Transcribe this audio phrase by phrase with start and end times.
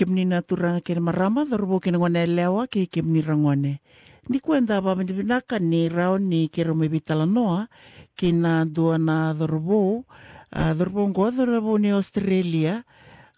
[0.00, 4.80] ke na turanga ke marama dorobo ke ngone lewa ke kemni rangone ngone ni kuenda
[4.80, 7.68] ba mni binaka ni rao ni ke ro mebitala noa
[8.16, 10.08] ke na dua na dorobo
[10.48, 12.80] a dorobo ngo dorobo ni Australia.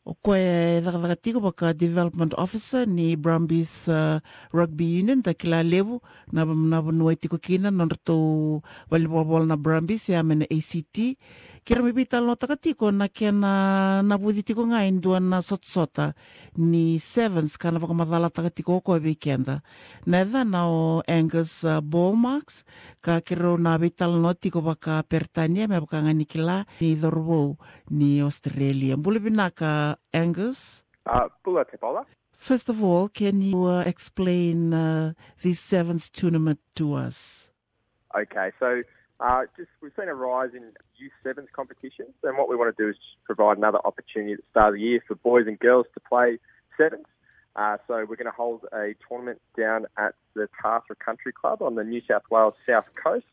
[0.03, 4.19] O koe e tiko baka development officer ni Brumbies uh,
[4.51, 6.03] Rugby Union da kila levu
[6.35, 11.15] na na nuai tiko kina rato volleyball na Brumbies ya mena ACT
[11.65, 15.63] kira mi bita lo takatiko na kia na na budi tiko nga indua na sot
[15.65, 16.13] sota
[16.59, 19.63] ni sevens kana whakamadala takatiko ko e kenda
[20.07, 22.67] na edha na o Angus uh, Ballmarks
[23.01, 27.59] ka kira na bita lo tiko baka pertania me baka ngani kila ni dhorbo
[27.91, 32.05] ni Australia mbule binaka Angus Uh, Bula Tepola.
[32.33, 37.51] First of all, can you uh, explain uh, this sevens tournament to us?
[38.15, 38.83] Okay, so
[39.23, 42.83] uh, just we've seen a rise in youth sevens competitions, and what we want to
[42.83, 45.87] do is provide another opportunity at the start of the year for boys and girls
[45.95, 46.39] to play
[46.77, 47.07] sevens.
[47.55, 51.75] Uh, so we're going to hold a tournament down at the Tathra Country Club on
[51.75, 53.27] the New South Wales South Coast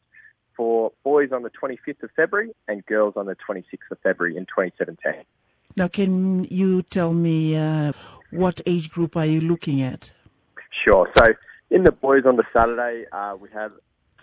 [0.56, 4.46] for boys on the 25th of February and girls on the 26th of February in
[4.46, 5.24] 2017.
[5.78, 7.94] Now, can you tell me uh,
[8.32, 10.12] what age group are you looking at?
[10.86, 11.10] Sure.
[11.16, 11.28] So
[11.72, 13.72] in the boys on the Saturday, uh, we have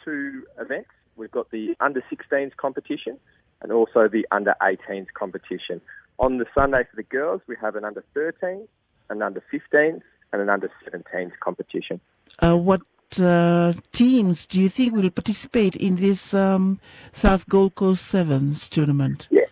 [0.05, 0.91] two events.
[1.17, 3.19] We've got the under 16s competition
[3.63, 5.81] and also the under 18s competition.
[6.19, 8.67] On the Sunday for the girls, we have an under 13s,
[9.11, 10.01] an under 15s,
[10.33, 12.01] and an under 17s competition.
[12.43, 12.83] Uh, what
[13.21, 16.81] uh, teams do you think will participate in this um,
[17.13, 19.29] South Gold Coast Sevens tournament?
[19.31, 19.43] Yeah.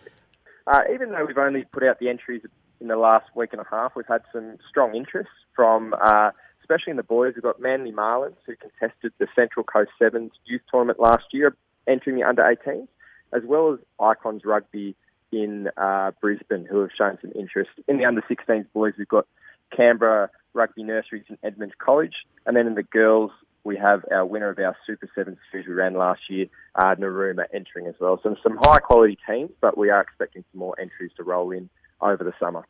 [0.67, 2.41] Uh, even though we've only put out the entries
[2.81, 6.31] in the last week and a half, we've had some strong interest from, uh,
[6.65, 7.33] especially in the boys.
[7.35, 11.55] We've got Manly Marlins, who contested the Central Coast Sevens youth tournament last year,
[11.87, 12.87] entering the under 18s,
[13.33, 14.95] as well as Icons Rugby
[15.31, 17.69] in uh, Brisbane, who have shown some interest.
[17.87, 19.27] In the under 16s boys, we've got
[19.75, 22.15] Canberra Rugby Nurseries and Edmund's College,
[22.47, 23.31] and then in the girls,
[23.63, 27.45] we have our winner of our Super Sevens series we ran last year, uh, Narooma,
[27.53, 28.19] entering as well.
[28.21, 31.69] So some high quality teams, but we are expecting some more entries to roll in
[32.01, 32.65] over the summer.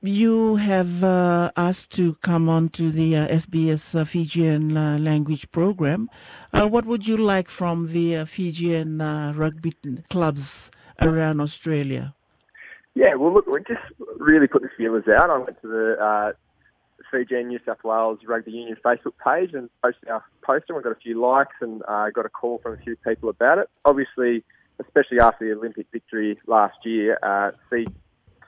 [0.00, 5.50] You have uh, asked to come on to the uh, SBS uh, Fijian uh, language
[5.50, 6.08] program.
[6.52, 8.98] Uh, what would you like from the uh, Fijian
[9.34, 9.74] rugby
[10.08, 10.70] clubs
[11.00, 12.14] around Australia?
[12.94, 13.82] Yeah, well, look, we just
[14.18, 15.30] really put the feelers out.
[15.30, 16.34] I went to the
[17.10, 20.76] Fijian New South Wales Rugby Union Facebook page and posted our poster.
[20.76, 21.82] We got a few likes and
[22.14, 23.68] got a call from a few people about it.
[23.84, 24.44] Obviously,
[24.78, 27.50] especially after the Olympic victory last year, uh,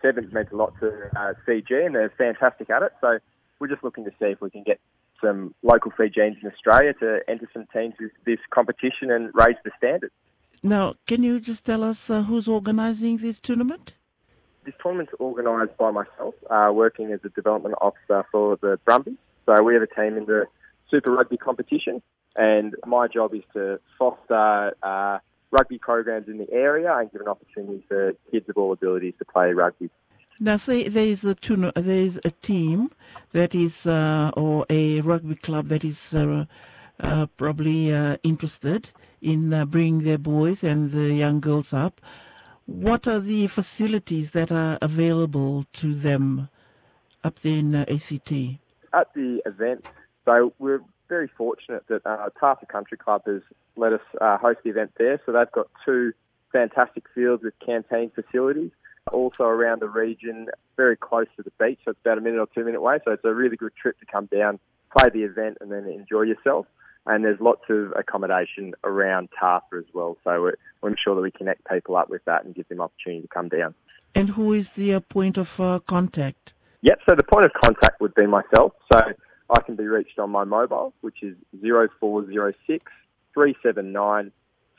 [0.02, 2.92] C7's meant a lot to uh, Fiji and they're fantastic at it.
[3.00, 3.18] So
[3.58, 4.80] we're just looking to see if we can get
[5.20, 9.70] some local Fijians in Australia to enter some teams with this competition and raise the
[9.76, 10.10] standard.
[10.62, 13.94] Now, can you just tell us uh, who's organising this tournament?
[14.64, 19.16] This tournament's organised by myself, uh, working as a development officer for the Brumbies.
[19.46, 20.46] So we have a team in the
[20.90, 22.02] Super Rugby competition,
[22.36, 25.18] and my job is to foster uh,
[25.50, 29.24] rugby programs in the area and give an opportunity for kids of all abilities to
[29.24, 29.90] play rugby.
[30.42, 31.34] Now, say there is a
[31.74, 32.90] there is a team
[33.32, 36.46] that is uh, or a rugby club that is uh,
[36.98, 38.90] uh, probably uh, interested
[39.20, 42.00] in uh, bringing their boys and the young girls up.
[42.64, 46.48] What are the facilities that are available to them
[47.22, 48.32] up there in uh, ACT?
[48.94, 49.86] At the event,
[50.24, 52.28] so we're very fortunate that uh,
[52.66, 53.42] Country Club has
[53.80, 55.20] let us uh, host the event there.
[55.24, 56.12] So they've got two
[56.52, 58.70] fantastic fields with canteen facilities.
[59.12, 62.46] Also around the region, very close to the beach, so it's about a minute or
[62.54, 62.98] two minute away.
[63.04, 64.60] So it's a really good trip to come down,
[64.96, 66.66] play the event, and then enjoy yourself.
[67.06, 70.18] And there's lots of accommodation around Tathra as well.
[70.22, 73.22] So we're, we're sure that we connect people up with that and give them opportunity
[73.22, 73.74] to come down.
[74.14, 76.52] And who is the uh, point of uh, contact?
[76.82, 78.72] Yep, so the point of contact would be myself.
[78.92, 79.00] So
[79.48, 82.84] I can be reached on my mobile, which is 0406
[83.34, 84.32] 379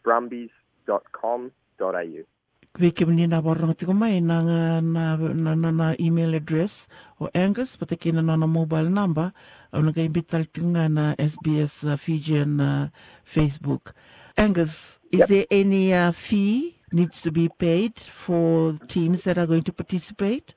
[0.03, 2.23] brumbies.com.au.
[2.79, 4.41] Weke mni na waranga tiko mai na,
[4.81, 5.15] na,
[5.71, 6.87] na email address
[7.19, 9.33] o Angus, But pata kina na na mobile number,
[9.73, 12.87] au na kai bital tinga na SBS uh, Fijian uh,
[13.25, 13.91] Facebook.
[14.37, 15.27] Angus, is Yep.
[15.29, 20.53] there any uh, fee needs to be paid for teams that are going to participate?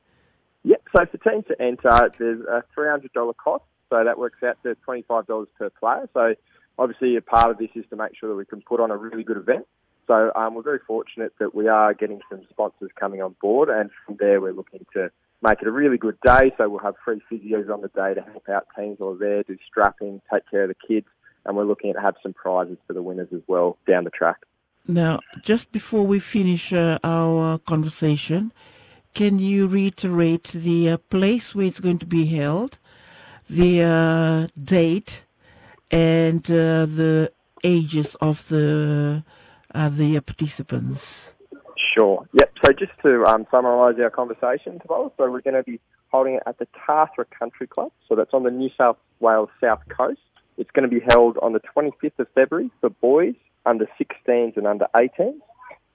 [0.64, 4.76] Yep, so for teams to enter, there's a $300 cost, so that works out to
[4.88, 6.08] $25 per player.
[6.14, 6.34] So
[6.78, 8.96] obviously a part of this is to make sure that we can put on a
[8.96, 9.66] really good event.
[10.06, 13.90] So um, we're very fortunate that we are getting some sponsors coming on board, and
[14.04, 15.10] from there we're looking to
[15.42, 16.52] make it a really good day.
[16.56, 19.56] So we'll have free physios on the day to help out teams are there, do
[19.66, 21.06] strapping, take care of the kids,
[21.44, 24.38] and we're looking at have some prizes for the winners as well down the track.
[24.86, 28.52] Now, just before we finish uh, our conversation,
[29.14, 32.78] can you reiterate the uh, place where it's going to be held,
[33.48, 35.22] the uh, date,
[35.90, 37.32] and uh, the
[37.62, 39.22] ages of the
[39.72, 41.32] the participants?
[41.94, 42.26] Sure.
[42.32, 42.52] Yep.
[42.64, 46.42] So just to um, summarise our conversation, Tabal, so we're going to be holding it
[46.46, 47.92] at the Tathra Country Club.
[48.08, 50.20] So that's on the New South Wales south coast.
[50.56, 53.34] It's going to be held on the 25th of February for boys
[53.66, 55.40] under 16s and under 18s,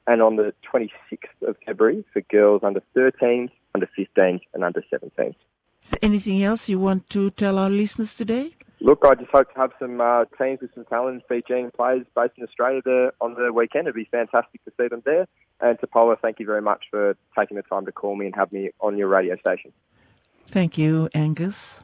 [0.07, 5.36] and on the 26th of February for girls under 13, under 15, and under 17.
[5.84, 8.56] Is there anything else you want to tell our listeners today?
[8.81, 12.34] Look, I just hope to have some uh, teams with some talent, Fijian players based
[12.38, 13.88] in Australia there on the weekend.
[13.88, 15.28] It'd be fantastic to see them there.
[15.60, 18.36] And to Paula, thank you very much for taking the time to call me and
[18.36, 19.74] have me on your radio station.
[20.48, 21.81] Thank you, Angus.